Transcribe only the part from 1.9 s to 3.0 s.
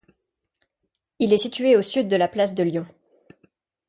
de la place de Lyon.